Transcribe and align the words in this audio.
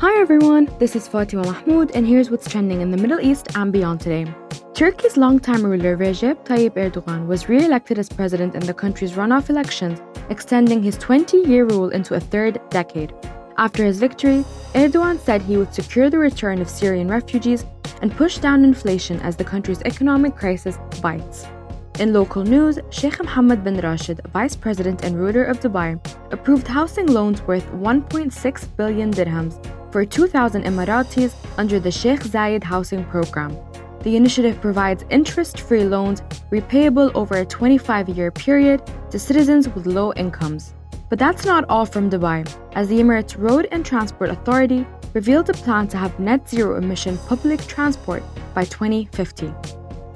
Hi 0.00 0.16
everyone, 0.20 0.68
this 0.78 0.94
is 0.94 1.08
Fatima 1.08 1.42
Mahmoud, 1.42 1.90
and 1.90 2.06
here's 2.06 2.30
what's 2.30 2.48
trending 2.48 2.82
in 2.82 2.92
the 2.92 2.96
Middle 2.96 3.20
East 3.20 3.48
and 3.56 3.72
beyond 3.72 4.00
today. 4.00 4.32
Turkey's 4.72 5.16
longtime 5.16 5.66
ruler 5.66 5.96
Recep 5.96 6.44
Tayyip 6.44 6.74
Erdogan 6.74 7.26
was 7.26 7.48
re 7.48 7.64
elected 7.64 7.98
as 7.98 8.08
president 8.08 8.54
in 8.54 8.64
the 8.64 8.72
country's 8.72 9.14
runoff 9.14 9.50
elections, 9.50 10.00
extending 10.30 10.84
his 10.84 10.96
20 10.98 11.38
year 11.38 11.64
rule 11.64 11.88
into 11.88 12.14
a 12.14 12.20
third 12.20 12.60
decade. 12.70 13.12
After 13.56 13.84
his 13.84 13.98
victory, 13.98 14.44
Erdogan 14.72 15.18
said 15.18 15.42
he 15.42 15.56
would 15.56 15.74
secure 15.74 16.10
the 16.10 16.18
return 16.18 16.60
of 16.60 16.70
Syrian 16.70 17.08
refugees 17.08 17.66
and 18.00 18.16
push 18.16 18.38
down 18.38 18.62
inflation 18.62 19.18
as 19.22 19.34
the 19.34 19.50
country's 19.52 19.82
economic 19.82 20.36
crisis 20.36 20.78
bites. 21.02 21.44
In 21.98 22.12
local 22.12 22.44
news, 22.44 22.78
Sheikh 22.90 23.18
Mohammed 23.18 23.64
bin 23.64 23.80
Rashid, 23.80 24.20
vice 24.32 24.54
president 24.54 25.02
and 25.02 25.18
ruler 25.18 25.42
of 25.42 25.58
Dubai, 25.58 25.98
approved 26.30 26.68
housing 26.68 27.06
loans 27.06 27.42
worth 27.42 27.66
1.6 27.72 28.76
billion 28.76 29.12
dirhams 29.12 29.58
for 29.90 30.04
2,000 30.04 30.64
Emiratis 30.64 31.34
under 31.56 31.80
the 31.80 31.90
Sheikh 31.90 32.20
Zayed 32.20 32.62
housing 32.62 33.04
program. 33.04 33.56
The 34.02 34.16
initiative 34.16 34.60
provides 34.60 35.04
interest 35.10 35.60
free 35.60 35.84
loans 35.84 36.22
repayable 36.52 37.10
over 37.14 37.38
a 37.38 37.44
25 37.44 38.08
year 38.10 38.30
period 38.30 38.82
to 39.10 39.18
citizens 39.18 39.68
with 39.68 39.86
low 39.86 40.12
incomes. 40.14 40.74
But 41.08 41.18
that's 41.18 41.44
not 41.44 41.64
all 41.68 41.86
from 41.86 42.10
Dubai, 42.10 42.48
as 42.72 42.88
the 42.88 42.98
Emirates 42.98 43.36
Road 43.36 43.66
and 43.72 43.84
Transport 43.84 44.30
Authority 44.30 44.86
revealed 45.14 45.48
a 45.50 45.54
plan 45.54 45.88
to 45.88 45.96
have 45.96 46.20
net 46.20 46.48
zero 46.48 46.76
emission 46.76 47.18
public 47.26 47.66
transport 47.66 48.22
by 48.54 48.64
2050. 48.64 49.52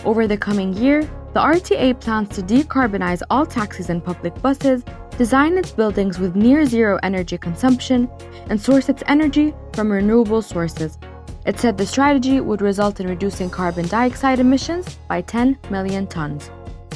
Over 0.05 0.27
the 0.27 0.37
coming 0.37 0.75
year, 0.75 1.09
the 1.33 1.41
RTA 1.41 1.99
plans 1.99 2.29
to 2.31 2.43
decarbonize 2.43 3.23
all 3.31 3.47
taxis 3.47 3.89
and 3.89 4.05
public 4.05 4.35
buses, 4.43 4.85
design 5.17 5.57
its 5.57 5.71
buildings 5.71 6.19
with 6.19 6.37
near 6.37 6.67
zero 6.67 6.99
energy 7.03 7.39
consumption, 7.39 8.09
and 8.51 8.61
source 8.61 8.89
its 8.89 9.03
energy 9.07 9.55
from 9.73 9.91
renewable 9.91 10.43
sources. 10.43 10.99
It 11.47 11.59
said 11.59 11.77
the 11.77 11.87
strategy 11.87 12.41
would 12.41 12.61
result 12.61 13.01
in 13.01 13.09
reducing 13.09 13.51
carbon 13.51 13.89
dioxide 13.89 14.41
emissions 14.41 14.99
by 15.09 15.23
10 15.23 15.59
million 15.71 16.07
tons. 16.07 16.51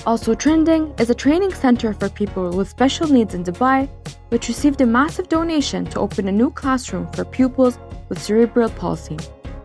Also 0.07 0.35
trending 0.35 0.95
is 0.99 1.11
a 1.11 1.15
training 1.15 1.53
center 1.53 1.93
for 1.93 2.09
people 2.09 2.51
with 2.51 2.69
special 2.69 3.09
needs 3.09 3.35
in 3.35 3.43
Dubai, 3.43 3.89
which 4.29 4.49
received 4.49 4.81
a 4.81 4.87
massive 4.87 5.29
donation 5.29 5.85
to 5.87 5.99
open 5.99 6.29
a 6.29 6.33
new 6.33 6.51
classroom 6.51 7.11
for 7.13 7.25
pupils 7.25 7.79
with 8.09 8.23
cerebral 8.23 8.69
palsy. 8.69 9.17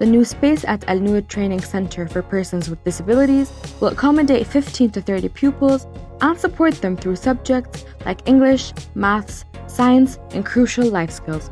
The 0.01 0.07
new 0.07 0.25
space 0.25 0.65
at 0.65 0.83
Al 0.89 0.99
Noor 0.99 1.21
Training 1.21 1.61
Center 1.61 2.07
for 2.07 2.23
Persons 2.23 2.71
with 2.71 2.83
Disabilities 2.83 3.53
will 3.79 3.89
accommodate 3.89 4.47
15 4.47 4.89
to 4.93 4.99
30 4.99 5.29
pupils 5.29 5.85
and 6.21 6.35
support 6.35 6.73
them 6.81 6.97
through 6.97 7.17
subjects 7.17 7.85
like 8.03 8.27
English, 8.27 8.73
maths, 8.95 9.45
science, 9.67 10.17
and 10.31 10.43
crucial 10.43 10.87
life 10.87 11.11
skills. 11.11 11.51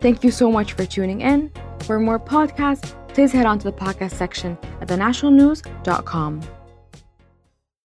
Thank 0.00 0.24
you 0.24 0.30
so 0.30 0.50
much 0.50 0.72
for 0.72 0.86
tuning 0.86 1.20
in. 1.20 1.52
For 1.80 2.00
more 2.00 2.18
podcasts, 2.18 2.94
please 3.08 3.30
head 3.30 3.44
on 3.44 3.58
to 3.58 3.64
the 3.64 3.76
podcast 3.76 4.12
section 4.12 4.56
at 4.80 4.88
thenationalnews.com. 4.88 6.61